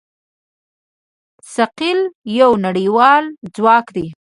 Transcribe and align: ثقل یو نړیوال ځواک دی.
ثقل 1.53 1.99
یو 2.39 2.51
نړیوال 2.65 3.23
ځواک 3.55 3.85
دی. 3.95 4.07